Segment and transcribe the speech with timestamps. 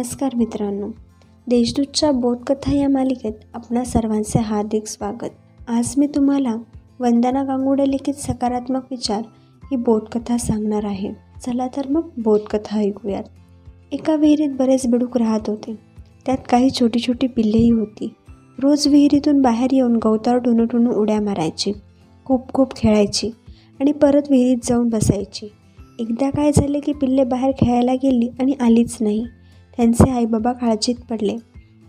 [0.00, 0.86] नमस्कार मित्रांनो.
[1.46, 5.28] देशदूतच्या बोधकथा या मालिकेत आपणा सर्वांचे हार्दिक स्वागत.
[5.68, 6.54] आज मी तुम्हाला
[7.00, 9.22] वंदना गांगुडे लिखित सकारात्मक विचार
[9.64, 11.12] ही बोधकथा सांगणार आहे.
[11.46, 13.22] चला तर मग बोधकथा ऐकूयात.
[13.92, 15.78] एका विहिरीत बरेच बिडूक राहत होते.
[16.26, 18.14] त्यात काही छोटी छोटी पिल्लेही होती.
[18.62, 21.72] रोज विहिरीतून बाहेर येऊन गवतावर टुनू उड्या मारायची
[22.24, 23.30] खूप खूप खेळायची
[23.80, 25.52] आणि परत विहिरीत जाऊन बसायची.
[25.98, 29.24] एकदा काय झाले की पिल्ले बाहेर खेळायला गेली आणि आलीच नाही.
[29.76, 31.36] त्यांचे आईबाबा काळजीत पडले.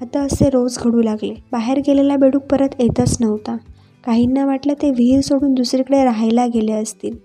[0.00, 1.34] आता असे रोज घडू लागले.
[1.52, 3.56] बाहेर गेलेला बेडूक परत येतच नव्हता.
[4.04, 7.16] काहींना वाटलं ते विहीर सोडून दुसरीकडे राहायला गेले असतील.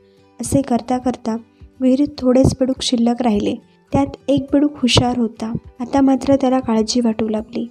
[0.42, 1.36] असे करता करता
[1.80, 3.56] विहिरीत थोडेच बेडूक शिल्लक राहिले.
[3.92, 5.54] त्यात एक बेडूक हुशार होता.
[5.80, 7.68] आता मात्र त्याला काळजी वाटू लागली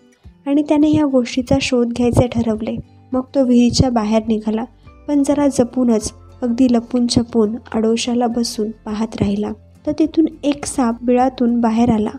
[0.46, 2.76] आणि त्याने ह्या गोष्टीचा शोध घ्यायचे ठरवले.
[3.12, 4.64] मग तो विहिरीच्या बाहेर निघाला.
[5.08, 6.12] पण जरा जपूनच
[6.42, 9.52] अगदी लपून छपून आडोशाला बसून पाहत राहिला.
[9.86, 12.10] तर तिथून एक साप बिळातून बाहेर आला.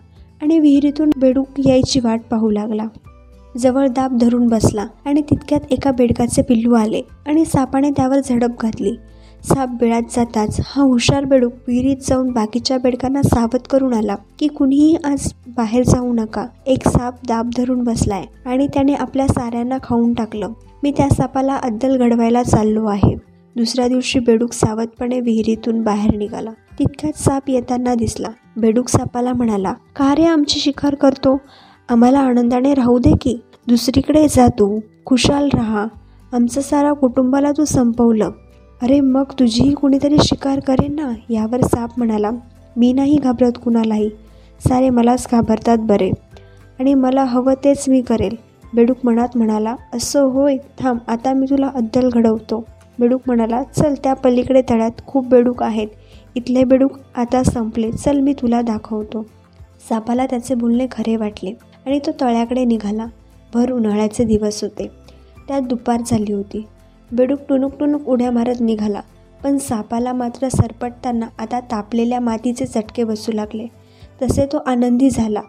[0.44, 2.84] आणि विहिरीतून बेडूक यायची वाट पाहू लागला.
[3.58, 8.92] जवळ दाब धरून बसला आणि तितक्यात एका बेडकाचे पिल्लू आले आणि सापाने त्यावर झडप घातली.
[9.44, 14.96] साप बिळात जाताच हा हुशार बेडूक विहिरीत जाऊन बाकीच्या बेडकांना सावध करून आला की कुणीही
[15.04, 16.46] आज बाहेर जाऊ नका.
[16.68, 20.50] एक साप दाब धरून बसलाय आणि त्याने आपल्या साऱ्यांना खाऊन टाकलं.
[20.84, 23.16] मी त्या सापाला अद्दल घडवायला चाललो आहे.
[23.56, 26.52] दुसऱ्या दिवशी बेडूक सावधपणे विहिरीतून बाहेर निघाला.
[26.80, 28.28] तितक्यात साप येताना दिसला.
[28.58, 31.42] बेडूक सापाला म्हणाला का रे आमची शिकार करतो?
[31.90, 33.38] आम्हाला आनंदाने राहू दे की.
[33.68, 34.80] दुसरीकडे जा तू.
[35.06, 35.86] खुशाल राहा.
[36.34, 38.30] आमचं सारा कुटुंबाला तू संपवलं.
[38.82, 41.12] अरे मग तुझीही कुणीतरी शिकार करेन ना?
[41.30, 42.30] यावर साप म्हणाला
[42.78, 44.10] मी नाही घाबरत कुणालाही.
[44.68, 46.12] सारे मलाच घाबरतात बरे.
[46.80, 48.36] आणि मला हवं तेच मी करेल.
[48.74, 50.58] बेडूक मनात म्हणाला असं होय.
[50.80, 52.66] थांब आता मी तुला अद्दल घडवतो.
[53.00, 55.88] बेडूक म्हणाला चल त्या पलीकडे तळ्यात खूप बेडूक आहेत.
[56.36, 57.92] इथले बेडूक आता संपले.
[57.92, 59.26] चल मी तुला दाखवतो.
[59.90, 61.54] सापाला त्याचे बोलणे खरे वाटले
[61.86, 63.06] आणि तो तळ्याकडे निघाला.
[63.54, 64.88] भर उन्हाळ्याचे दिवस होते.
[65.48, 66.66] त्यात दुपार झाली होती.
[67.12, 69.02] बेडूक टुणूक टुणूक उड्या मारत निघाला.
[69.44, 73.68] पण सापाला मात्र सरपटताना आता तापलेल्या मातीचे चटके बसू लागले.
[74.22, 75.42] तसे तो आनंदी झाला.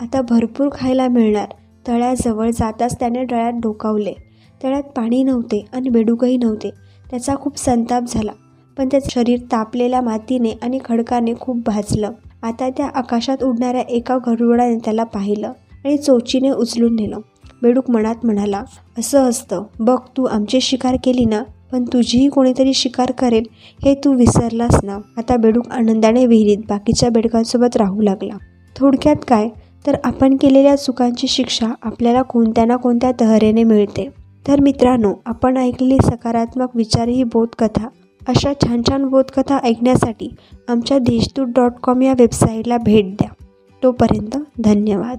[0.00, 1.48] आता भरपूर खायला मिळणार.
[1.88, 4.12] तळ्याजवळ जाताच त्याने डळ्यात डोकावले.
[4.62, 6.70] तळ्यात पाणी नव्हते आणि बेडूकही नव्हते.
[7.10, 8.32] त्याचा खूप संताप झाला.
[8.78, 12.10] पण त्याचं शरीर तापलेल्या मातीने आणि खडकाने खूप भाजलं.
[12.42, 15.52] आता त्या आकाशात उडणाऱ्या एका गरुडाने त्याला पाहिलं
[15.84, 17.18] आणि चोचीने उचलून नेलं.
[17.62, 18.62] बेडूक मनात म्हणाला
[18.98, 19.62] असं असतं.
[19.80, 23.44] बघ तू आमची शिकार केली ना पण तुझीही कोणीतरी शिकार करेल
[23.84, 24.98] हे तू विसरलास ना.
[25.16, 28.36] आता बेडूक आनंदाने विहिरीत बाकीच्या बेडकांसोबत राहू लागला.
[28.76, 29.48] थोडक्यात काय?
[29.86, 34.08] तर आपण केलेल्या चुकांची शिक्षा आपल्याला कोणत्या ना कोणत्या तहरेने मिळते.
[34.48, 37.88] तर मित्रांनो आपण ऐकलेली सकारात्मक विचार ही बोधकथा
[38.28, 40.34] अशा छान छान बोधकथा ऐकण्यासाठी
[40.68, 43.44] आमच्या देशदूत डॉट कॉम या वेबसाईटला भेट द्या.
[43.82, 45.18] तोपर्यंत धन्यवाद.